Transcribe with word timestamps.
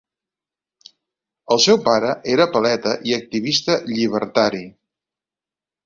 El 1.57 1.61
seu 1.67 1.79
pare 1.89 2.15
era 2.37 2.49
paleta 2.57 2.97
i 3.13 3.17
activista 3.21 3.79
llibertari. 3.95 4.67